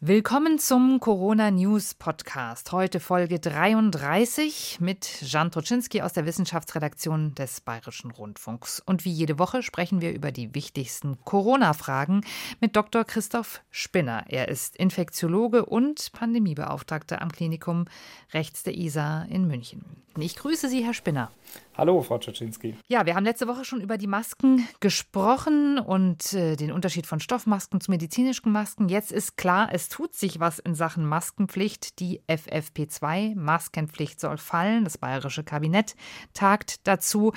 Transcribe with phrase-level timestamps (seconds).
[0.00, 2.70] Willkommen zum Corona News Podcast.
[2.70, 8.78] Heute Folge 33 mit Jan Troczynski aus der Wissenschaftsredaktion des Bayerischen Rundfunks.
[8.78, 12.20] Und wie jede Woche sprechen wir über die wichtigsten Corona-Fragen
[12.60, 13.02] mit Dr.
[13.02, 14.22] Christoph Spinner.
[14.28, 17.86] Er ist Infektiologe und Pandemiebeauftragter am Klinikum
[18.32, 19.84] rechts der ISA in München.
[20.16, 21.32] Ich grüße Sie, Herr Spinner.
[21.78, 22.74] Hallo, Frau Czaczynski.
[22.88, 27.20] Ja, wir haben letzte Woche schon über die Masken gesprochen und äh, den Unterschied von
[27.20, 28.88] Stoffmasken zu medizinischen Masken.
[28.88, 32.00] Jetzt ist klar, es tut sich was in Sachen Maskenpflicht.
[32.00, 34.82] Die FFP2-Maskenpflicht soll fallen.
[34.82, 35.94] Das bayerische Kabinett
[36.34, 37.32] tagt dazu.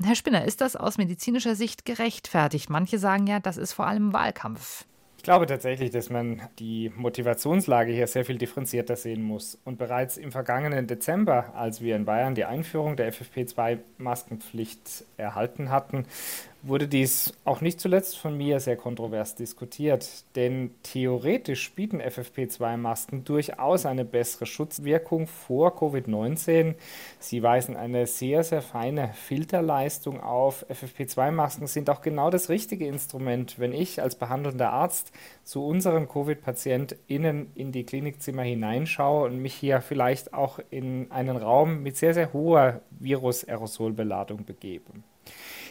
[0.00, 2.70] Herr Spinner, ist das aus medizinischer Sicht gerechtfertigt?
[2.70, 4.84] Manche sagen ja, das ist vor allem Wahlkampf.
[5.20, 9.58] Ich glaube tatsächlich, dass man die Motivationslage hier sehr viel differenzierter sehen muss.
[9.66, 16.06] Und bereits im vergangenen Dezember, als wir in Bayern die Einführung der FFP2-Maskenpflicht erhalten hatten,
[16.62, 23.86] wurde dies auch nicht zuletzt von mir sehr kontrovers diskutiert, denn theoretisch bieten FFP2-Masken durchaus
[23.86, 26.74] eine bessere Schutzwirkung vor Covid-19.
[27.18, 30.66] Sie weisen eine sehr, sehr feine Filterleistung auf.
[30.70, 35.12] FFP2-Masken sind auch genau das richtige Instrument, wenn ich als behandelnder Arzt
[35.44, 41.82] zu unseren Covid-PatientInnen in die Klinikzimmer hineinschaue und mich hier vielleicht auch in einen Raum
[41.82, 44.92] mit sehr, sehr hoher Virus-Aerosolbeladung begebe.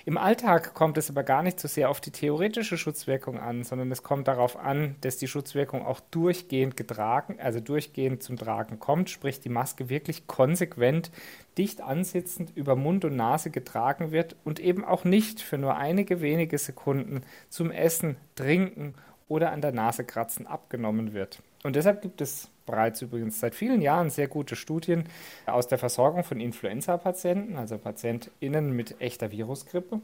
[0.05, 3.91] Im Alltag kommt es aber gar nicht so sehr auf die theoretische Schutzwirkung an, sondern
[3.91, 9.09] es kommt darauf an, dass die Schutzwirkung auch durchgehend getragen, also durchgehend zum Tragen kommt,
[9.09, 11.11] sprich die Maske wirklich konsequent
[11.57, 16.21] dicht ansitzend über Mund und Nase getragen wird und eben auch nicht für nur einige
[16.21, 18.95] wenige Sekunden zum Essen, Trinken
[19.27, 21.41] oder an der Nase kratzen abgenommen wird.
[21.63, 25.05] Und deshalb gibt es bereits übrigens seit vielen Jahren sehr gute Studien
[25.45, 30.01] aus der Versorgung von Influenza-Patienten, also PatientInnen mit echter Virusgrippe,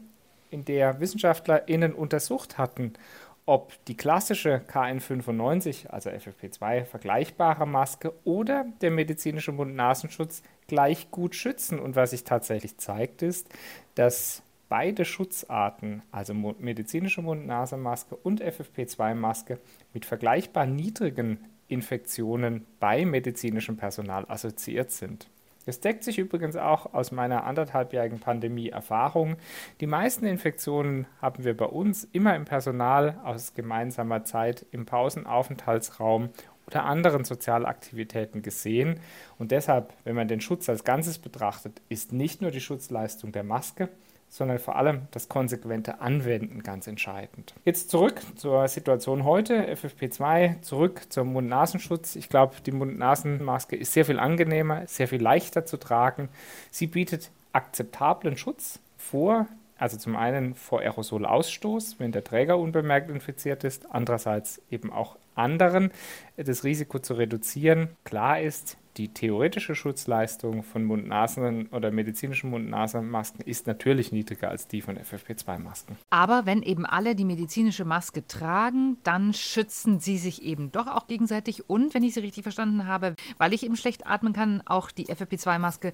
[0.52, 2.94] in der WissenschaftlerInnen untersucht hatten,
[3.46, 11.80] ob die klassische KN95, also FFP2 vergleichbare Maske oder der medizinische Mund-Nasenschutz gleich gut schützen.
[11.80, 13.48] Und was sich tatsächlich zeigt, ist,
[13.94, 19.60] dass beide Schutzarten, also medizinische Mund-Nasen-Maske und FFP2-Maske,
[19.94, 25.28] mit vergleichbar niedrigen Infektionen bei medizinischem Personal assoziiert sind.
[25.66, 29.38] Das deckt sich übrigens auch aus meiner anderthalbjährigen Pandemie-Erfahrung.
[29.82, 36.30] Die meisten Infektionen haben wir bei uns immer im Personal aus gemeinsamer Zeit im Pausenaufenthaltsraum
[36.68, 39.00] oder anderen Sozialaktivitäten gesehen.
[39.40, 43.44] Und deshalb, wenn man den Schutz als Ganzes betrachtet, ist nicht nur die Schutzleistung der
[43.44, 43.90] Maske,
[44.30, 47.54] sondern vor allem das konsequente Anwenden ganz entscheidend.
[47.64, 52.16] Jetzt zurück zur Situation heute, FFP2, zurück zum Mund-Nasenschutz.
[52.16, 56.30] Ich glaube, die Mund-Nasen-Maske ist sehr viel angenehmer, sehr viel leichter zu tragen.
[56.72, 59.48] Sie bietet akzeptablen Schutz vor
[59.78, 65.92] also zum einen vor Aerosolausstoß, wenn der Träger unbemerkt infiziert ist, andererseits eben auch anderen
[66.38, 67.90] das Risiko zu reduzieren.
[68.04, 74.82] Klar ist, die theoretische Schutzleistung von Mund-Nasen- oder medizinischen Mund-Nasen-Masken ist natürlich niedriger als die
[74.82, 75.98] von FFP2-Masken.
[76.10, 81.08] Aber wenn eben alle die medizinische Maske tragen, dann schützen sie sich eben doch auch
[81.08, 84.92] gegenseitig und, wenn ich Sie richtig verstanden habe, weil ich eben schlecht atmen kann, auch
[84.92, 85.92] die FFP2-Maske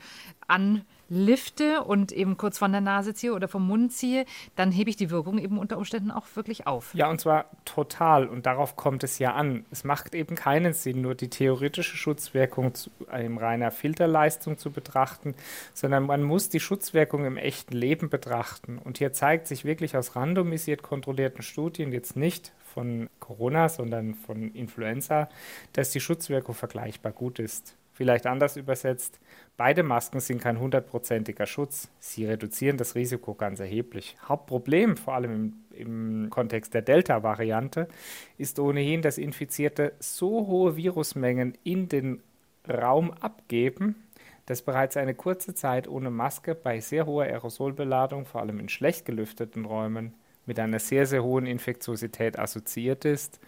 [0.48, 4.26] an lifte und eben kurz von der Nase ziehe oder vom Mund ziehe,
[4.56, 6.94] dann hebe ich die Wirkung eben unter Umständen auch wirklich auf.
[6.96, 8.28] Ja, und zwar total.
[8.28, 9.66] Und darauf kommt es ja an.
[9.72, 15.36] Es macht eben keinen Sinn, nur die theoretische Schutzwirkung zu, in reiner Filterleistung zu betrachten,
[15.74, 18.78] sondern man muss die Schutzwirkung im echten Leben betrachten.
[18.78, 24.54] Und hier zeigt sich wirklich aus randomisiert kontrollierten Studien, jetzt nicht von Corona, sondern von
[24.54, 25.30] Influenza,
[25.74, 27.76] dass die Schutzwirkung vergleichbar gut ist.
[27.94, 29.20] Vielleicht anders übersetzt,
[29.58, 31.90] beide Masken sind kein hundertprozentiger Schutz.
[32.00, 34.16] Sie reduzieren das Risiko ganz erheblich.
[34.28, 37.90] Hauptproblem, vor allem im, im Kontext der Delta-Variante,
[38.38, 42.24] ist ohnehin, dass Infizierte so hohe Virusmengen in den
[42.68, 43.96] Raum abgeben,
[44.46, 49.06] dass bereits eine kurze Zeit ohne Maske bei sehr hoher Aerosolbeladung, vor allem in schlecht
[49.06, 50.14] gelüfteten Räumen,
[50.46, 53.40] mit einer sehr, sehr hohen Infektiosität assoziiert ist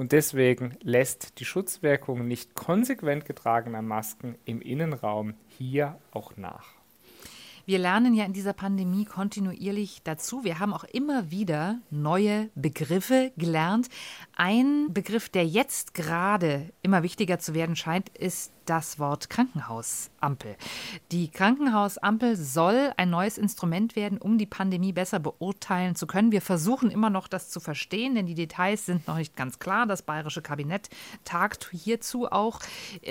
[0.00, 6.68] und deswegen lässt die Schutzwirkung nicht konsequent getragener Masken im Innenraum hier auch nach.
[7.66, 10.42] Wir lernen ja in dieser Pandemie kontinuierlich dazu.
[10.42, 13.90] Wir haben auch immer wieder neue Begriffe gelernt.
[14.34, 20.54] Ein Begriff, der jetzt gerade immer wichtiger zu werden scheint, ist das Wort Krankenhausampel.
[21.10, 26.30] Die Krankenhausampel soll ein neues Instrument werden, um die Pandemie besser beurteilen zu können.
[26.30, 29.86] Wir versuchen immer noch, das zu verstehen, denn die Details sind noch nicht ganz klar.
[29.86, 30.88] Das bayerische Kabinett
[31.24, 32.60] tagt hierzu auch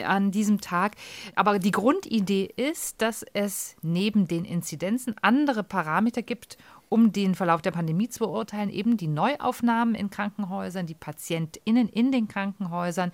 [0.05, 0.95] an diesem Tag.
[1.35, 6.57] Aber die Grundidee ist, dass es neben den Inzidenzen andere Parameter gibt,
[6.89, 12.11] um den Verlauf der Pandemie zu beurteilen, eben die Neuaufnahmen in Krankenhäusern, die PatientInnen in
[12.11, 13.11] den Krankenhäusern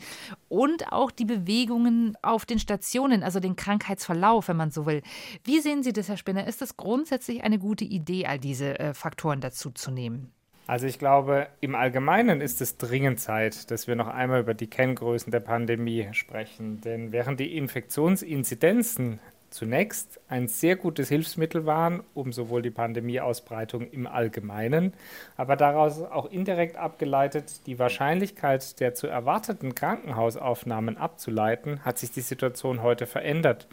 [0.50, 5.02] und auch die Bewegungen auf den Stationen, also den Krankheitsverlauf, wenn man so will.
[5.44, 6.48] Wie sehen Sie das, Herr Spinner?
[6.48, 10.32] Ist es grundsätzlich eine gute Idee, all diese äh, Faktoren dazu zu nehmen?
[10.68, 14.68] Also ich glaube, im Allgemeinen ist es dringend Zeit, dass wir noch einmal über die
[14.68, 16.82] Kenngrößen der Pandemie sprechen.
[16.82, 19.20] Denn während die Infektionsinzidenzen
[19.56, 24.94] zunächst ein sehr gutes Hilfsmittel waren, um sowohl die Pandemieausbreitung im Allgemeinen,
[25.38, 32.22] aber daraus auch indirekt abgeleitet die Wahrscheinlichkeit der zu erwarteten Krankenhausaufnahmen abzuleiten, hat sich die
[32.22, 33.70] Situation heute verändert.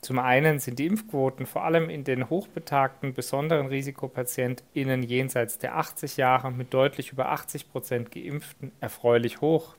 [0.00, 6.16] Zum einen sind die Impfquoten vor allem in den hochbetagten, besonderen RisikopatientInnen jenseits der 80
[6.16, 9.74] Jahre mit deutlich über 80 Prozent Geimpften erfreulich hoch.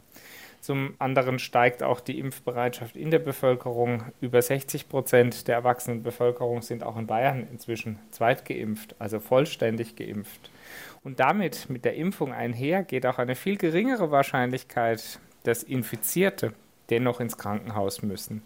[0.61, 4.03] Zum anderen steigt auch die Impfbereitschaft in der Bevölkerung.
[4.19, 10.51] Über 60 Prozent der erwachsenen Bevölkerung sind auch in Bayern inzwischen zweitgeimpft, also vollständig geimpft.
[11.03, 16.53] Und damit, mit der Impfung einher, geht auch eine viel geringere Wahrscheinlichkeit, dass Infizierte
[16.89, 18.41] dennoch ins Krankenhaus müssen.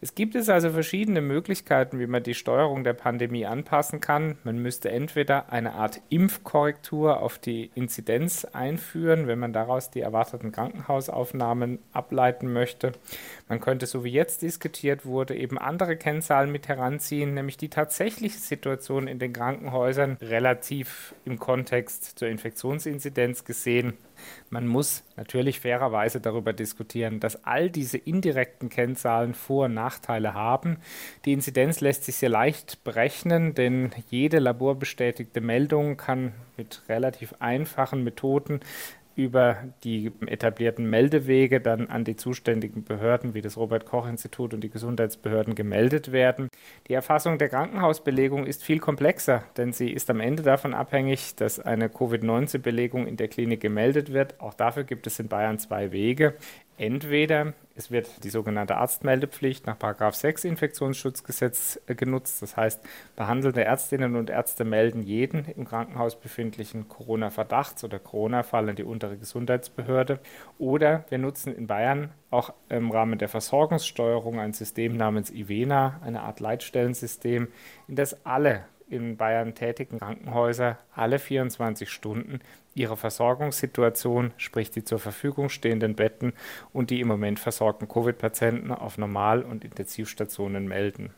[0.00, 4.36] Es gibt es also verschiedene Möglichkeiten, wie man die Steuerung der Pandemie anpassen kann.
[4.44, 10.52] Man müsste entweder eine Art Impfkorrektur auf die Inzidenz einführen, wenn man daraus die erwarteten
[10.52, 12.92] Krankenhausaufnahmen ableiten möchte.
[13.48, 18.38] Man könnte, so wie jetzt diskutiert wurde, eben andere Kennzahlen mit heranziehen, nämlich die tatsächliche
[18.38, 23.94] Situation in den Krankenhäusern relativ im Kontext zur Infektionsinzidenz gesehen.
[24.50, 30.78] Man muss natürlich fairerweise darüber diskutieren, dass all diese indirekten Kennzahlen Vor- und Nachteile haben.
[31.24, 38.02] Die Inzidenz lässt sich sehr leicht berechnen, denn jede laborbestätigte Meldung kann mit relativ einfachen
[38.02, 38.60] Methoden
[39.16, 44.60] über die etablierten Meldewege dann an die zuständigen Behörden wie das Robert Koch Institut und
[44.60, 46.48] die Gesundheitsbehörden gemeldet werden.
[46.86, 51.58] Die Erfassung der Krankenhausbelegung ist viel komplexer, denn sie ist am Ende davon abhängig, dass
[51.58, 54.38] eine Covid-19-Belegung in der Klinik gemeldet wird.
[54.38, 56.34] Auch dafür gibt es in Bayern zwei Wege.
[56.78, 62.40] Entweder es wird die sogenannte Arztmeldepflicht nach 6 Infektionsschutzgesetz äh, genutzt.
[62.40, 62.82] Das heißt,
[63.16, 69.18] behandelnde Ärztinnen und Ärzte melden jeden im Krankenhaus befindlichen Corona-Verdachts- oder Corona-Fall an die untere
[69.18, 70.20] Gesundheitsbehörde.
[70.58, 76.22] Oder wir nutzen in Bayern auch im Rahmen der Versorgungssteuerung ein System namens IVENA, eine
[76.22, 77.48] Art Leitstellensystem,
[77.88, 82.40] in das alle in Bayern tätigen Krankenhäuser alle 24 Stunden
[82.76, 86.32] ihre Versorgungssituation, sprich die zur Verfügung stehenden Betten
[86.72, 91.10] und die im Moment versorgten Covid-Patienten auf Normal- und Intensivstationen melden.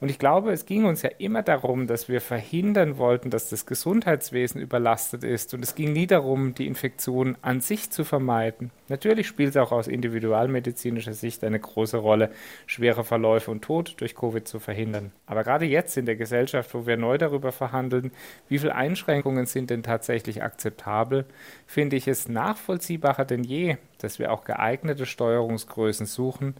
[0.00, 3.66] Und ich glaube, es ging uns ja immer darum, dass wir verhindern wollten, dass das
[3.66, 5.54] Gesundheitswesen überlastet ist.
[5.54, 8.70] Und es ging nie darum, die Infektion an sich zu vermeiden.
[8.88, 12.30] Natürlich spielt es auch aus individualmedizinischer Sicht eine große Rolle,
[12.66, 15.12] schwere Verläufe und Tod durch Covid zu verhindern.
[15.26, 18.10] Aber gerade jetzt in der Gesellschaft, wo wir neu darüber verhandeln,
[18.48, 21.26] wie viele Einschränkungen sind denn tatsächlich akzeptabel, Kabel
[21.66, 26.54] finde ich es nachvollziehbarer denn je, dass wir auch geeignete Steuerungsgrößen suchen.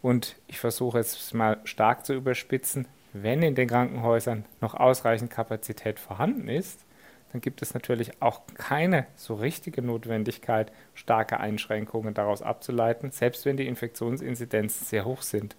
[0.00, 5.98] Und ich versuche jetzt mal stark zu überspitzen, wenn in den Krankenhäusern noch ausreichend Kapazität
[5.98, 6.84] vorhanden ist,
[7.32, 13.56] dann gibt es natürlich auch keine so richtige Notwendigkeit, starke Einschränkungen daraus abzuleiten, selbst wenn
[13.56, 15.56] die Infektionsinzidenzen sehr hoch sind.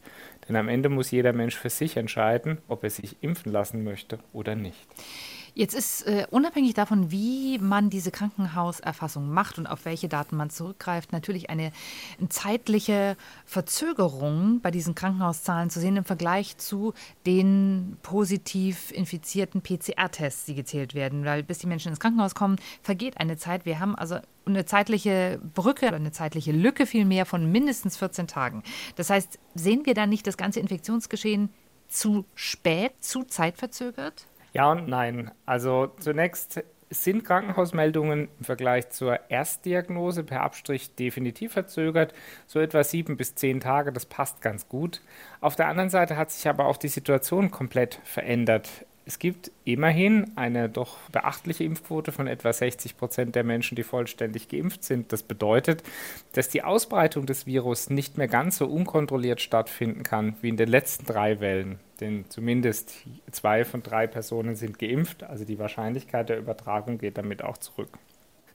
[0.50, 4.20] Denn am Ende muss jeder Mensch für sich entscheiden, ob er sich impfen lassen möchte
[4.34, 4.86] oder nicht.
[5.54, 10.50] Jetzt ist äh, unabhängig davon, wie man diese Krankenhauserfassung macht und auf welche Daten man
[10.50, 11.72] zurückgreift, natürlich eine,
[12.30, 16.94] zeitliche Verzögerung bei diesen Krankenhauszahlen zu sehen im Vergleich zu
[17.26, 21.26] den positiv infizierten PCR-Tests, die gezählt werden.
[21.26, 23.66] Weil bis die Menschen ins Krankenhaus kommen, vergeht eine Zeit.
[23.66, 28.64] Wir haben also eine zeitliche Brücke oder eine zeitliche Lücke vielmehr von mindestens 14 Tagen.
[28.96, 31.50] Das heißt, sehen wir da nicht das ganze Infektionsgeschehen
[31.90, 34.26] zu spät, zu zeitverzögert?
[34.54, 35.32] Ja und nein.
[35.46, 42.14] Also zunächst sind Krankenhausmeldungen im Vergleich zur Erstdiagnose per Abstrich definitiv verzögert.
[42.48, 45.02] So etwa sieben bis zehn Tage, das passt ganz gut.
[45.40, 48.86] Auf der anderen Seite hat sich aber auch die Situation komplett verändert.
[49.06, 54.48] Es gibt immerhin eine doch beachtliche Impfquote von etwa 60 Prozent der Menschen, die vollständig
[54.48, 55.12] geimpft sind.
[55.12, 55.84] Das bedeutet,
[56.34, 60.70] dass die Ausbreitung des Virus nicht mehr ganz so unkontrolliert stattfinden kann wie in den
[60.70, 61.80] letzten drei Wellen.
[62.00, 62.94] Denn zumindest
[63.32, 67.90] zwei von drei Personen sind geimpft, also die Wahrscheinlichkeit der Übertragung geht damit auch zurück.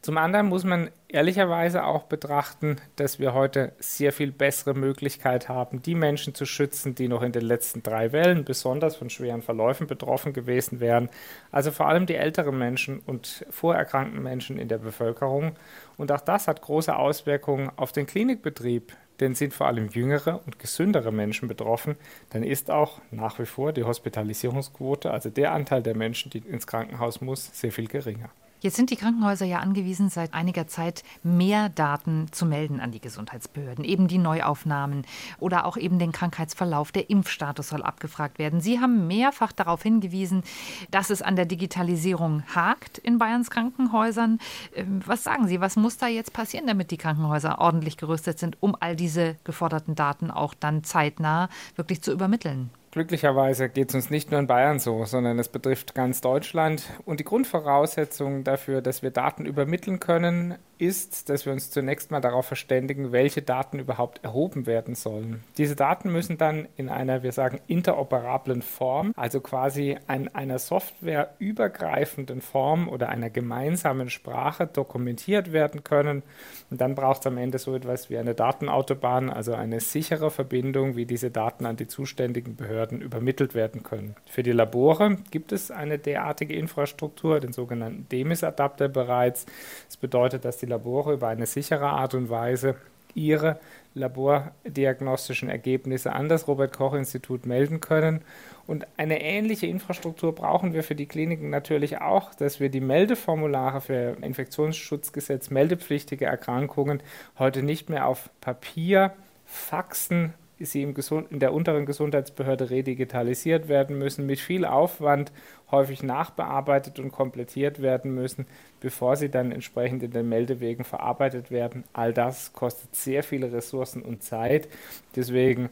[0.07, 5.83] Zum anderen muss man ehrlicherweise auch betrachten, dass wir heute sehr viel bessere Möglichkeit haben,
[5.83, 9.89] die Menschen zu schützen, die noch in den letzten drei Wellen besonders von schweren Verläufen
[9.89, 11.09] betroffen gewesen wären.
[11.51, 15.57] Also vor allem die älteren Menschen und vorerkrankten Menschen in der Bevölkerung.
[15.97, 20.61] Und auch das hat große Auswirkungen auf den Klinikbetrieb denn sind vor allem jüngere und
[20.61, 21.97] gesündere Menschen betroffen,
[22.31, 26.67] dann ist auch nach wie vor die Hospitalisierungsquote, also der Anteil der Menschen, die ins
[26.67, 28.29] Krankenhaus muss, sehr viel geringer.
[28.61, 33.01] Jetzt sind die Krankenhäuser ja angewiesen, seit einiger Zeit mehr Daten zu melden an die
[33.01, 33.85] Gesundheitsbehörden.
[33.85, 35.05] Eben die Neuaufnahmen
[35.39, 36.91] oder auch eben den Krankheitsverlauf.
[36.91, 38.63] Der Impfstatus soll abgefragt werden.
[38.63, 40.43] Sie haben mehrfach darauf hingewiesen,
[40.91, 44.39] dass es an der Digitalisierung hakt in Bayerns Krankenhäusern.
[44.75, 48.57] Ähm, was sagen Sie, was muss da jetzt passieren, damit die Krankenhäuser ordentlich gerüstet sind,
[48.61, 52.71] um all diese geforderten Daten auch dann zeitnah wirklich zu übermitteln?
[52.97, 56.83] Glücklicherweise geht es uns nicht nur in Bayern so, sondern es betrifft ganz Deutschland.
[57.05, 62.21] Und die Grundvoraussetzung dafür, dass wir Daten übermitteln können, ist, dass wir uns zunächst mal
[62.21, 65.43] darauf verständigen, welche Daten überhaupt erhoben werden sollen.
[65.59, 71.35] Diese Daten müssen dann in einer, wir sagen, interoperablen Form, also quasi an einer Software
[71.39, 76.23] übergreifenden Form oder einer gemeinsamen Sprache dokumentiert werden können.
[76.71, 80.97] Und dann braucht es am Ende so etwas wie eine Datenautobahn, also eine sichere Verbindung,
[80.97, 84.17] wie diese Daten an die zuständigen Behörden übermittelt werden können.
[84.27, 89.47] Für die Labore gibt es eine derartige Infrastruktur, den sogenannten DEMIS-Adapter bereits.
[89.87, 92.77] Das bedeutet, dass die die Labore über eine sichere Art und Weise
[93.15, 93.59] ihre
[93.95, 98.21] labordiagnostischen Ergebnisse an das Robert Koch Institut melden können.
[98.67, 103.81] Und eine ähnliche Infrastruktur brauchen wir für die Kliniken natürlich auch, dass wir die Meldeformulare
[103.81, 107.01] für Infektionsschutzgesetz meldepflichtige Erkrankungen
[107.39, 109.13] heute nicht mehr auf Papier,
[109.47, 115.33] Faxen sie im Gesund in der unteren Gesundheitsbehörde redigitalisiert werden müssen, mit viel Aufwand
[115.71, 118.47] häufig nachbearbeitet und komplettiert werden müssen,
[118.81, 121.85] bevor sie dann entsprechend in den Meldewegen verarbeitet werden.
[121.93, 124.69] All das kostet sehr viele Ressourcen und Zeit.
[125.15, 125.69] Deswegen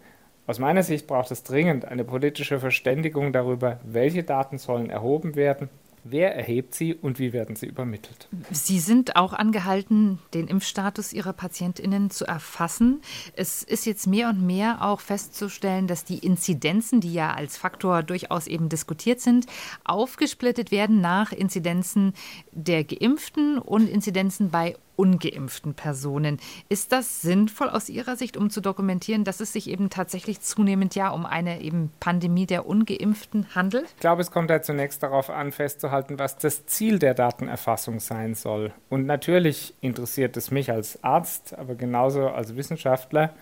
[0.46, 5.70] aus meiner Sicht braucht es dringend eine politische Verständigung darüber, welche Daten sollen erhoben werden,
[6.06, 8.28] Wer erhebt sie und wie werden sie übermittelt?
[8.50, 13.00] Sie sind auch angehalten, den Impfstatus Ihrer Patientinnen zu erfassen.
[13.36, 18.02] Es ist jetzt mehr und mehr auch festzustellen, dass die Inzidenzen, die ja als Faktor
[18.02, 19.46] durchaus eben diskutiert sind,
[19.84, 22.12] aufgesplittet werden nach Inzidenzen
[22.52, 26.38] der Geimpften und Inzidenzen bei ungeimpften Personen.
[26.68, 30.94] Ist das sinnvoll aus Ihrer Sicht, um zu dokumentieren, dass es sich eben tatsächlich zunehmend
[30.94, 33.86] ja um eine eben Pandemie der Ungeimpften handelt?
[33.94, 38.34] Ich glaube, es kommt da zunächst darauf an, festzuhalten, was das Ziel der Datenerfassung sein
[38.34, 38.72] soll.
[38.88, 43.34] Und natürlich interessiert es mich als Arzt, aber genauso als Wissenschaftler,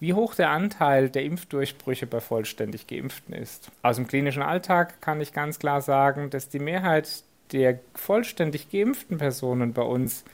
[0.00, 3.70] wie hoch der Anteil der Impfdurchbrüche bei vollständig Geimpften ist.
[3.82, 9.18] Aus dem klinischen Alltag kann ich ganz klar sagen, dass die Mehrheit der vollständig geimpften
[9.18, 10.24] Personen bei uns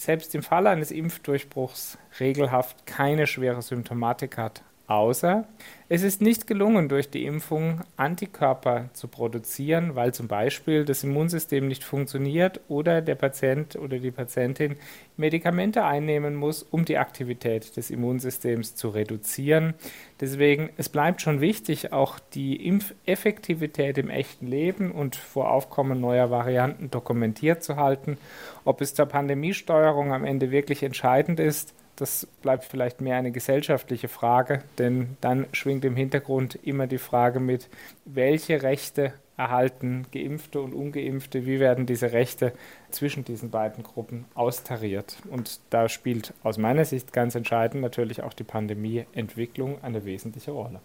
[0.00, 5.46] selbst im Fall eines Impfdurchbruchs regelhaft keine schwere Symptomatik hat, außer
[5.92, 11.66] es ist nicht gelungen, durch die Impfung Antikörper zu produzieren, weil zum Beispiel das Immunsystem
[11.66, 14.76] nicht funktioniert oder der Patient oder die Patientin
[15.16, 19.74] Medikamente einnehmen muss, um die Aktivität des Immunsystems zu reduzieren.
[20.20, 26.30] Deswegen, es bleibt schon wichtig, auch die Impfeffektivität im echten Leben und vor Aufkommen neuer
[26.30, 28.16] Varianten dokumentiert zu halten.
[28.64, 34.08] Ob es zur Pandemiesteuerung am Ende wirklich entscheidend ist, das bleibt vielleicht mehr eine gesellschaftliche
[34.08, 37.68] Frage, denn dann schwingt im Hintergrund immer die Frage mit,
[38.04, 42.52] welche Rechte erhalten Geimpfte und Ungeimpfte, wie werden diese Rechte
[42.90, 45.16] zwischen diesen beiden Gruppen austariert.
[45.30, 50.80] Und da spielt aus meiner Sicht ganz entscheidend natürlich auch die Pandemieentwicklung eine wesentliche Rolle.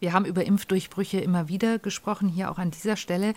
[0.00, 3.34] Wir haben über Impfdurchbrüche immer wieder gesprochen, hier auch an dieser Stelle.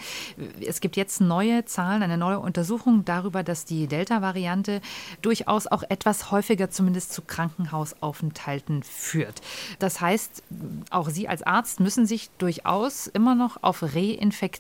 [0.66, 4.82] Es gibt jetzt neue Zahlen, eine neue Untersuchung darüber, dass die Delta-Variante
[5.22, 9.42] durchaus auch etwas häufiger zumindest zu Krankenhausaufenthalten führt.
[9.78, 10.42] Das heißt,
[10.90, 14.55] auch Sie als Arzt müssen sich durchaus immer noch auf Reinfektionen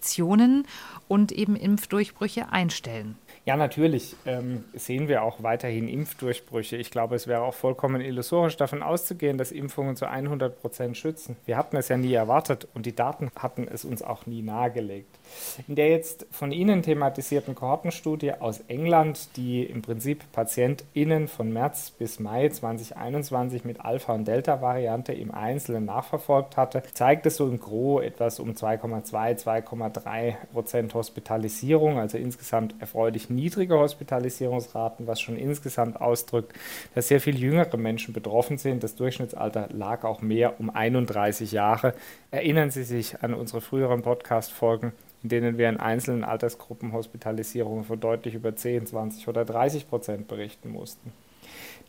[1.08, 3.18] und eben Impfdurchbrüche einstellen.
[3.46, 6.78] Ja, natürlich ähm, sehen wir auch weiterhin Impfdurchbrüche.
[6.78, 11.36] Ich glaube, es wäre auch vollkommen illusorisch davon auszugehen, dass Impfungen zu 100 Prozent schützen.
[11.46, 15.20] Wir hatten es ja nie erwartet und die Daten hatten es uns auch nie nahegelegt.
[15.68, 21.92] In der jetzt von Ihnen thematisierten Kohortenstudie aus England, die im Prinzip PatientInnen von März
[21.92, 27.60] bis Mai 2021 mit Alpha- und Delta-Variante im Einzelnen nachverfolgt hatte, zeigt es so im
[27.60, 36.00] Gro etwas um 2,2, 2,3 Prozent Hospitalisierung, also insgesamt erfreulich niedrige Hospitalisierungsraten, was schon insgesamt
[36.00, 36.54] ausdrückt,
[36.96, 38.84] dass sehr viel jüngere Menschen betroffen sind.
[38.84, 41.94] Das Durchschnittsalter lag auch mehr um 31 Jahre.
[42.32, 44.94] Erinnern Sie sich an unsere früheren Podcast-Folgen
[45.26, 50.28] in denen wir in einzelnen Altersgruppen Hospitalisierungen von deutlich über 10, 20 oder 30 Prozent
[50.28, 51.12] berichten mussten.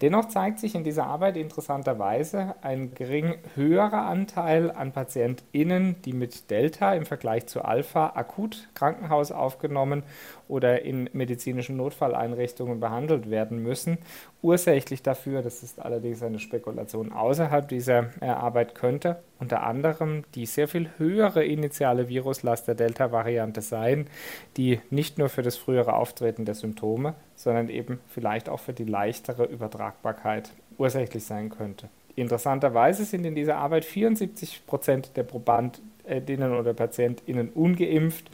[0.00, 6.50] Dennoch zeigt sich in dieser Arbeit interessanterweise ein gering höherer Anteil an PatientInnen, die mit
[6.50, 10.02] Delta im Vergleich zu Alpha akut Krankenhaus aufgenommen
[10.48, 13.98] oder in medizinischen Notfalleinrichtungen behandelt werden müssen.
[14.42, 20.46] Ursächlich dafür, das ist allerdings eine Spekulation außerhalb dieser äh, Arbeit, könnte unter anderem die
[20.46, 24.06] sehr viel höhere initiale Viruslast der Delta-Variante sein,
[24.56, 28.84] die nicht nur für das frühere Auftreten der Symptome, sondern eben vielleicht auch für die
[28.84, 31.88] leichtere Übertragbarkeit ursächlich sein könnte.
[32.16, 38.30] Interessanterweise sind in dieser Arbeit 74 Prozent der Probandinnen oder PatientInnen ungeimpft.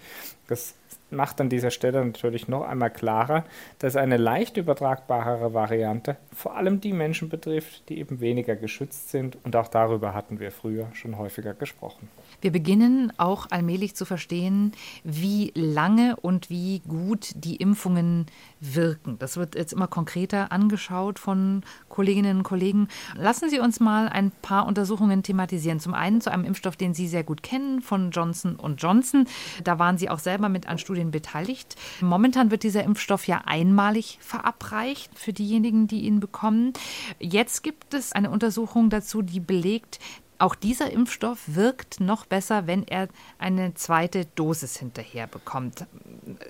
[0.46, 0.74] Das
[1.12, 3.44] macht an dieser Stelle natürlich noch einmal klarer,
[3.78, 9.36] dass eine leicht übertragbarere Variante vor allem die Menschen betrifft, die eben weniger geschützt sind.
[9.44, 12.08] Und auch darüber hatten wir früher schon häufiger gesprochen.
[12.42, 14.72] Wir beginnen auch allmählich zu verstehen,
[15.04, 18.26] wie lange und wie gut die Impfungen
[18.60, 19.16] wirken.
[19.20, 22.88] Das wird jetzt immer konkreter angeschaut von Kolleginnen und Kollegen.
[23.16, 25.78] Lassen Sie uns mal ein paar Untersuchungen thematisieren.
[25.78, 29.26] Zum einen zu einem Impfstoff, den Sie sehr gut kennen, von Johnson Johnson.
[29.62, 31.76] Da waren Sie auch selber mit an Studien beteiligt.
[32.00, 36.72] Momentan wird dieser Impfstoff ja einmalig verabreicht für diejenigen, die ihn bekommen.
[37.20, 40.00] Jetzt gibt es eine Untersuchung dazu, die belegt,
[40.42, 43.08] auch dieser Impfstoff wirkt noch besser, wenn er
[43.38, 45.86] eine zweite Dosis hinterher bekommt.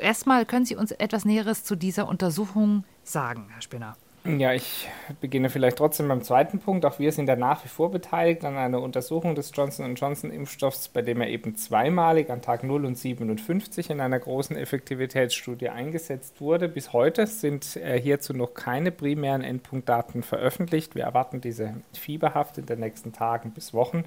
[0.00, 3.96] Erstmal können Sie uns etwas Näheres zu dieser Untersuchung sagen, Herr Spinner.
[4.24, 4.88] Ja, ich
[5.20, 6.86] beginne vielleicht trotzdem beim zweiten Punkt.
[6.86, 10.86] Auch wir sind da nach wie vor beteiligt an einer Untersuchung des Johnson Johnson Impfstoffs,
[10.86, 16.40] bei dem er eben zweimalig an Tag 0 und 57 in einer großen Effektivitätsstudie eingesetzt
[16.40, 16.68] wurde.
[16.68, 20.94] Bis heute sind äh, hierzu noch keine primären Endpunktdaten veröffentlicht.
[20.94, 24.04] Wir erwarten diese fieberhaft in den nächsten Tagen bis Wochen,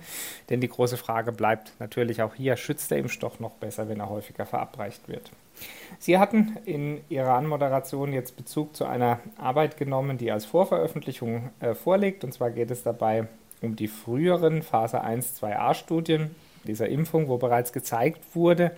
[0.49, 4.09] denn die große Frage bleibt natürlich auch hier, schützt der Impfstoff noch besser, wenn er
[4.09, 5.29] häufiger verabreicht wird?
[5.99, 11.73] Sie hatten in Ihrer Anmoderation jetzt Bezug zu einer Arbeit genommen, die als Vorveröffentlichung äh,
[11.73, 12.23] vorliegt.
[12.23, 13.27] Und zwar geht es dabei
[13.61, 16.35] um die früheren Phase 1, 2a-Studien
[16.65, 18.71] dieser Impfung, wo bereits gezeigt wurde,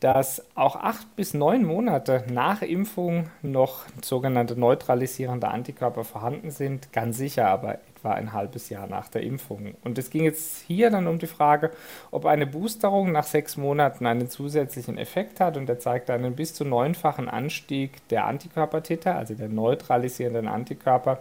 [0.00, 7.16] dass auch acht bis neun Monate nach Impfung noch sogenannte neutralisierende Antikörper vorhanden sind, ganz
[7.16, 9.74] sicher aber etwa ein halbes Jahr nach der Impfung.
[9.82, 11.70] Und es ging jetzt hier dann um die Frage,
[12.10, 16.54] ob eine Boosterung nach sechs Monaten einen zusätzlichen Effekt hat und er zeigte einen bis
[16.54, 21.20] zu neunfachen Anstieg der Antikörpertiter, also der neutralisierenden Antikörper,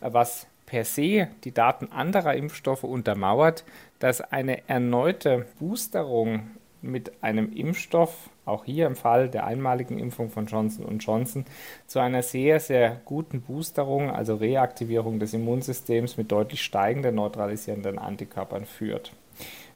[0.00, 3.64] was per se die Daten anderer Impfstoffe untermauert,
[3.98, 6.50] dass eine erneute Boosterung
[6.82, 11.44] mit einem Impfstoff, auch hier im Fall der einmaligen Impfung von Johnson Johnson,
[11.86, 18.64] zu einer sehr, sehr guten Boosterung, also Reaktivierung des Immunsystems mit deutlich steigenden neutralisierenden Antikörpern
[18.64, 19.12] führt.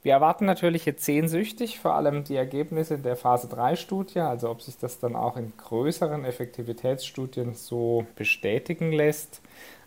[0.02, 4.60] Wir erwarten natürlich jetzt sehnsüchtig vor allem die Ergebnisse der Phase 3 Studie, also ob
[4.60, 9.40] sich das dann auch in größeren Effektivitätsstudien so bestätigen lässt.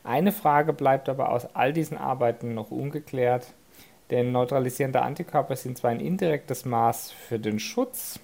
[0.03, 3.53] Eine Frage bleibt aber aus all diesen Arbeiten noch ungeklärt.
[4.11, 8.19] Denn neutralisierende Antikörper sind zwar ein indirektes Maß für den Schutz,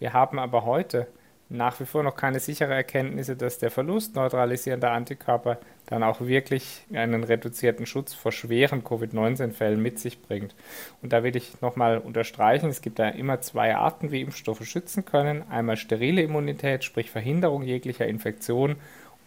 [0.00, 1.08] wir haben aber heute
[1.50, 6.86] nach wie vor noch keine sichere Erkenntnisse, dass der Verlust neutralisierender Antikörper dann auch wirklich
[6.94, 10.54] einen reduzierten Schutz vor schweren Covid-19-Fällen mit sich bringt.
[11.02, 15.04] Und da will ich nochmal unterstreichen, es gibt da immer zwei Arten, wie Impfstoffe schützen
[15.04, 15.42] können.
[15.50, 18.76] Einmal sterile Immunität, sprich Verhinderung jeglicher Infektion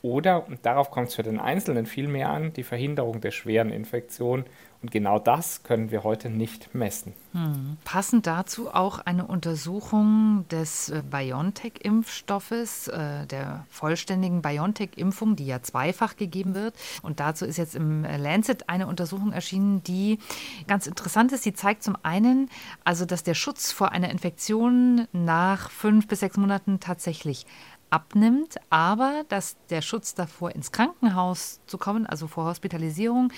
[0.04, 3.72] oder, und darauf kommt es für den Einzelnen viel mehr an, die Verhinderung der schweren
[3.72, 4.44] Infektion.
[4.82, 7.13] Und genau das können wir heute nicht messen.
[7.32, 7.78] Hm.
[7.86, 16.18] Passend dazu auch eine Untersuchung des äh, BioNTech-Impfstoffes, äh, der vollständigen BioNTech-Impfung, die ja zweifach
[16.18, 16.76] gegeben wird.
[17.02, 20.20] Und dazu ist jetzt im Lancet eine Untersuchung erschienen, die
[20.68, 21.44] ganz interessant ist.
[21.44, 22.50] Sie zeigt zum einen,
[22.84, 27.46] also dass der Schutz vor einer Infektion nach fünf bis sechs Monaten tatsächlich
[27.93, 33.32] abnimmt, aber dass der Schutz davor, ins Krankenhaus zu kommen, also vor Hospitalisierung,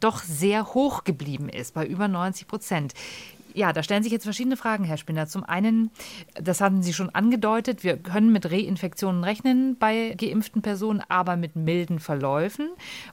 [0.00, 2.92] doch sehr hoch geblieben ist, bei über 90 Prozent.
[3.56, 5.28] Ja, da stellen sich jetzt verschiedene Fragen, Herr Spinner.
[5.28, 5.92] Zum einen,
[6.34, 11.54] das hatten Sie schon angedeutet, wir können mit Reinfektionen rechnen bei geimpften Personen, aber mit
[11.54, 12.70] milden Verläufen.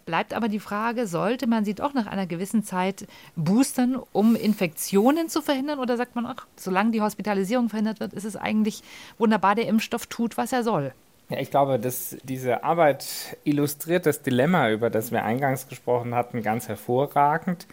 [0.08, 5.30] Bleibt aber die Frage, sollte man sie doch nach einer gewissen Zeit boostern, um Infektionen
[5.30, 5.78] zu verhindern?
[5.78, 8.82] Oder sagt man, ach, solange die Hospitalisierung verhindert wird, ist es eigentlich
[9.20, 10.92] wunderbar, der Impfstoff tut, was er soll?
[11.30, 16.42] Ja, ich glaube, dass diese Arbeit illustriert das Dilemma, über das wir eingangs gesprochen hatten,
[16.42, 17.68] ganz hervorragend.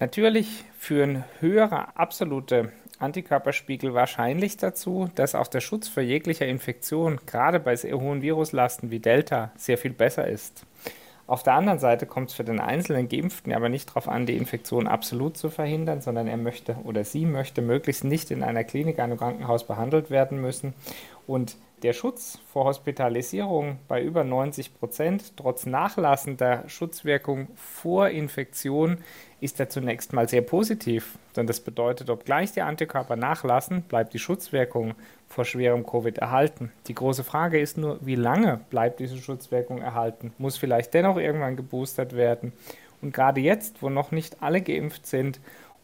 [0.00, 7.60] Natürlich führen höhere absolute Antikörperspiegel wahrscheinlich dazu, dass auch der Schutz vor jeglicher Infektion, gerade
[7.60, 10.64] bei sehr hohen Viruslasten wie Delta, sehr viel besser ist.
[11.26, 14.36] Auf der anderen Seite kommt es für den einzelnen Geimpften aber nicht darauf an, die
[14.36, 18.98] Infektion absolut zu verhindern, sondern er möchte oder sie möchte möglichst nicht in einer Klinik,
[18.98, 20.72] einem Krankenhaus behandelt werden müssen.
[21.26, 28.98] Und der Schutz vor Hospitalisierung bei über 90 Prozent trotz nachlassender Schutzwirkung vor Infektion
[29.40, 31.18] ist er zunächst mal sehr positiv.
[31.36, 34.94] Denn das bedeutet, obgleich die Antikörper nachlassen, bleibt die Schutzwirkung
[35.28, 36.72] vor schwerem Covid erhalten.
[36.88, 40.32] Die große Frage ist nur, wie lange bleibt diese Schutzwirkung erhalten?
[40.38, 42.52] Muss vielleicht dennoch irgendwann geboostert werden?
[43.00, 45.38] Und gerade jetzt, wo noch nicht alle geimpft sind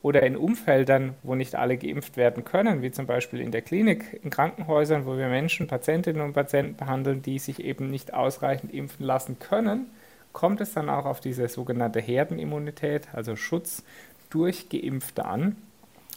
[0.04, 4.20] oder in Umfeldern, wo nicht alle geimpft werden können, wie zum Beispiel in der Klinik,
[4.22, 9.06] in Krankenhäusern, wo wir Menschen, Patientinnen und Patienten behandeln, die sich eben nicht ausreichend impfen
[9.06, 9.86] lassen können,
[10.34, 13.82] kommt es dann auch auf diese sogenannte Herdenimmunität, also Schutz
[14.28, 15.56] durch Geimpfte an.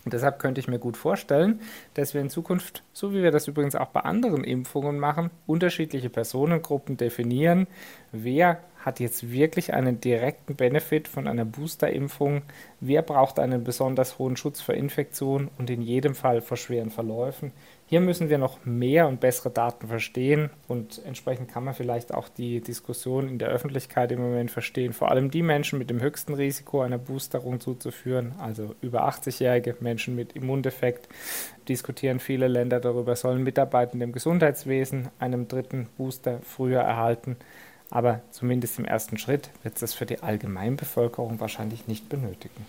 [0.03, 1.61] Und deshalb könnte ich mir gut vorstellen,
[1.93, 6.09] dass wir in Zukunft, so wie wir das übrigens auch bei anderen Impfungen machen, unterschiedliche
[6.09, 7.67] Personengruppen definieren,
[8.11, 12.43] wer hat jetzt wirklich einen direkten Benefit von einer Boosterimpfung,
[12.79, 17.51] wer braucht einen besonders hohen Schutz vor Infektionen und in jedem Fall vor schweren Verläufen,
[17.89, 22.27] hier müssen wir noch mehr und bessere Daten verstehen und entsprechend kann man vielleicht auch
[22.27, 24.91] die Diskussion in der Öffentlichkeit im Moment verstehen.
[24.91, 30.15] Vor allem die Menschen mit dem höchsten Risiko einer Boosterung zuzuführen, also über 80-jährige Menschen
[30.15, 31.07] mit Immundefekt,
[31.69, 37.37] diskutieren viele Länder darüber, sollen Mitarbeitende im Gesundheitswesen einem dritten Booster früher erhalten.
[37.89, 42.65] Aber zumindest im ersten Schritt wird es für die Allgemeinbevölkerung wahrscheinlich nicht benötigen.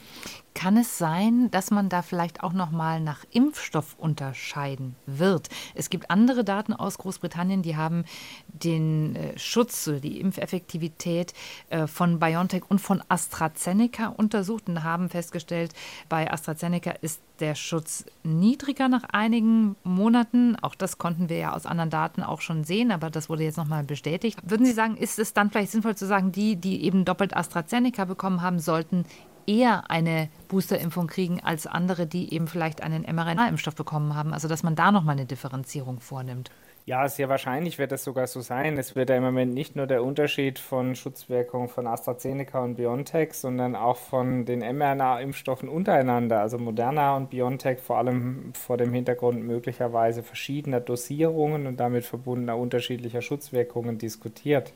[0.55, 5.49] Kann es sein, dass man da vielleicht auch noch mal nach Impfstoff unterscheiden wird?
[5.75, 8.05] Es gibt andere Daten aus Großbritannien, die haben
[8.49, 11.33] den äh, Schutz, die Impfeffektivität
[11.71, 15.75] äh, von BioNTech und von AstraZeneca untersucht und haben festgestellt,
[16.09, 20.57] bei AstraZeneca ist der Schutz niedriger nach einigen Monaten.
[20.57, 23.57] Auch das konnten wir ja aus anderen Daten auch schon sehen, aber das wurde jetzt
[23.57, 24.39] nochmal bestätigt.
[24.43, 28.05] Würden Sie sagen, ist es dann vielleicht sinnvoll zu sagen, die, die eben doppelt AstraZeneca
[28.05, 29.05] bekommen haben, sollten
[29.47, 34.33] eher eine Boosterimpfung kriegen als andere, die eben vielleicht einen mRNA-Impfstoff bekommen haben.
[34.33, 36.51] Also dass man da nochmal eine Differenzierung vornimmt.
[36.89, 38.79] Ja, sehr wahrscheinlich wird das sogar so sein.
[38.79, 43.35] Es wird ja im Moment nicht nur der Unterschied von Schutzwirkung von AstraZeneca und BioNTech,
[43.35, 49.45] sondern auch von den mRNA-Impfstoffen untereinander, also Moderna und BioNTech, vor allem vor dem Hintergrund
[49.45, 54.73] möglicherweise verschiedener Dosierungen und damit verbundener unterschiedlicher Schutzwirkungen diskutiert.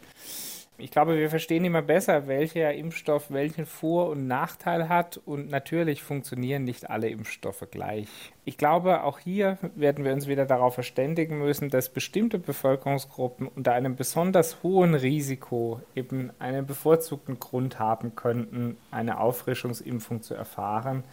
[0.82, 6.02] Ich glaube, wir verstehen immer besser, welcher Impfstoff welchen Vor- und Nachteil hat und natürlich
[6.02, 8.08] funktionieren nicht alle Impfstoffe gleich.
[8.44, 13.74] Ich glaube, auch hier werden wir uns wieder darauf verständigen müssen, dass bestimmte Bevölkerungsgruppen unter
[13.74, 21.04] einem besonders hohen Risiko eben einen bevorzugten Grund haben könnten, eine Auffrischungsimpfung zu erfahren,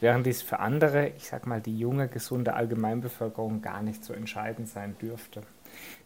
[0.00, 4.68] während dies für andere, ich sag mal die junge, gesunde Allgemeinbevölkerung gar nicht so entscheidend
[4.68, 5.40] sein dürfte.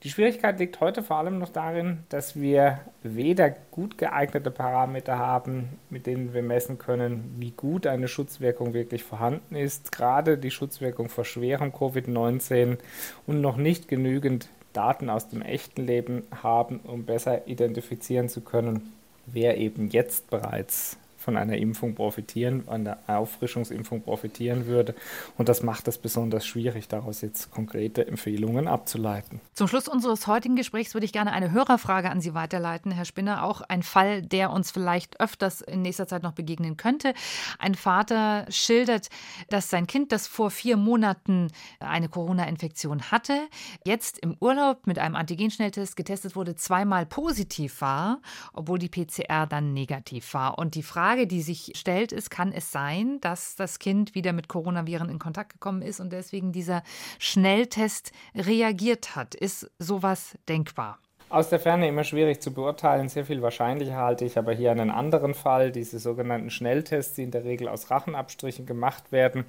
[0.02, 5.78] Die Schwierigkeit liegt heute vor allem noch darin, dass wir weder gut geeignete Parameter haben,
[5.90, 11.08] mit denen wir messen können, wie gut eine Schutzwirkung wirklich vorhanden ist, gerade die Schutzwirkung
[11.08, 12.78] vor schwerem Covid-19
[13.26, 18.92] und noch nicht genügend Daten aus dem echten Leben haben, um besser identifizieren zu können,
[19.26, 24.94] wer eben jetzt bereits von einer Impfung profitieren, einer Auffrischungsimpfung profitieren würde.
[25.36, 29.40] Und das macht es besonders schwierig, daraus jetzt konkrete Empfehlungen abzuleiten.
[29.54, 33.42] Zum Schluss unseres heutigen Gesprächs würde ich gerne eine Hörerfrage an Sie weiterleiten, Herr Spinner.
[33.42, 37.14] Auch ein Fall, der uns vielleicht öfters in nächster Zeit noch begegnen könnte.
[37.58, 39.08] Ein Vater schildert,
[39.50, 41.48] dass sein Kind, das vor vier Monaten
[41.80, 43.48] eine Corona-Infektion hatte,
[43.84, 48.20] jetzt im Urlaub mit einem Antigenschnelltest getestet wurde, zweimal positiv war,
[48.52, 50.58] obwohl die PCR dann negativ war.
[50.58, 54.34] Und die Frage, Frage, die sich stellt, ist, kann es sein, dass das Kind wieder
[54.34, 56.82] mit Coronaviren in Kontakt gekommen ist und deswegen dieser
[57.18, 59.34] Schnelltest reagiert hat?
[59.34, 60.98] Ist sowas denkbar?
[61.30, 63.08] Aus der Ferne immer schwierig zu beurteilen.
[63.08, 67.30] Sehr viel wahrscheinlicher halte ich aber hier einen anderen Fall, diese sogenannten Schnelltests, die in
[67.30, 69.46] der Regel aus Rachenabstrichen gemacht werden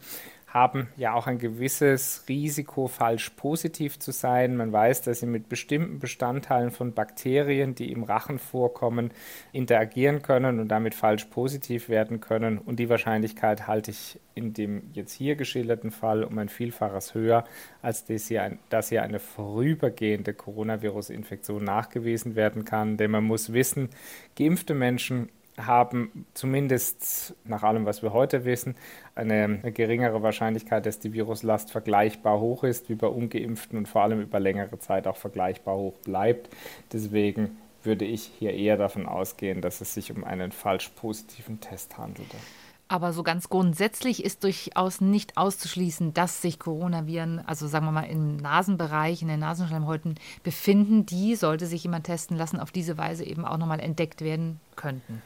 [0.50, 4.58] haben ja auch ein gewisses Risiko, falsch positiv zu sein.
[4.58, 9.12] Man weiß, dass sie mit bestimmten Bestandteilen von Bakterien, die im Rachen vorkommen,
[9.52, 12.58] interagieren können und damit falsch positiv werden können.
[12.58, 17.44] Und die Wahrscheinlichkeit halte ich in dem jetzt hier geschilderten Fall um ein Vielfaches höher,
[17.84, 22.98] als dass hier, dass hier eine vorübergehende Coronavirus-Infektion nachgewiesen werden kann.
[22.98, 23.90] Denn man muss wissen,
[24.36, 25.30] geimpfte Menschen
[25.66, 28.76] haben zumindest nach allem, was wir heute wissen,
[29.16, 34.22] eine geringere Wahrscheinlichkeit, dass die Viruslast vergleichbar hoch ist wie bei ungeimpften und vor allem
[34.22, 36.50] über längere Zeit auch vergleichbar hoch bleibt.
[36.92, 41.98] Deswegen würde ich hier eher davon ausgehen, dass es sich um einen falsch positiven Test
[41.98, 42.38] handelte.
[42.92, 48.02] Aber so ganz grundsätzlich ist durchaus nicht auszuschließen, dass sich Coronaviren, also sagen wir mal
[48.02, 53.24] im Nasenbereich, in den Nasenschleimhäuten befinden, die, sollte sich jemand testen lassen, auf diese Weise
[53.24, 55.22] eben auch nochmal entdeckt werden könnten.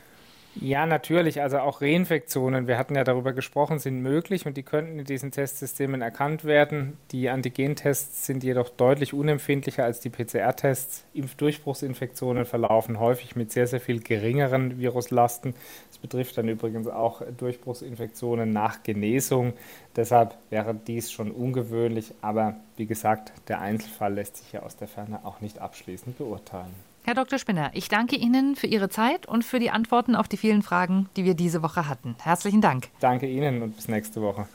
[0.61, 1.41] Ja, natürlich.
[1.41, 5.31] Also auch Reinfektionen, wir hatten ja darüber gesprochen, sind möglich und die könnten in diesen
[5.31, 6.97] Testsystemen erkannt werden.
[7.11, 11.05] Die Antigentests sind jedoch deutlich unempfindlicher als die PCR-Tests.
[11.15, 15.55] Impfdurchbruchsinfektionen verlaufen häufig mit sehr, sehr viel geringeren Viruslasten.
[15.89, 19.53] Das betrifft dann übrigens auch Durchbruchsinfektionen nach Genesung.
[19.95, 24.87] Deshalb wäre dies schon ungewöhnlich, aber wie gesagt, der Einzelfall lässt sich ja aus der
[24.87, 26.92] Ferne auch nicht abschließend beurteilen.
[27.05, 27.37] Herr Dr.
[27.37, 31.09] Spinner, ich danke Ihnen für Ihre Zeit und für die Antworten auf die vielen Fragen,
[31.17, 32.15] die wir diese Woche hatten.
[32.21, 32.87] Herzlichen Dank.
[33.01, 34.47] Danke Ihnen und bis nächste Woche.